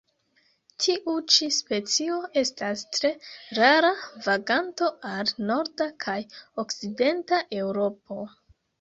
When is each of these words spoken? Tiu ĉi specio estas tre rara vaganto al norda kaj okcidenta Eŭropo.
Tiu 0.85 1.13
ĉi 1.33 1.49
specio 1.57 2.15
estas 2.43 2.83
tre 2.97 3.13
rara 3.59 3.93
vaganto 4.31 4.91
al 5.13 5.33
norda 5.53 5.91
kaj 6.09 6.19
okcidenta 6.67 7.45
Eŭropo. 7.65 8.23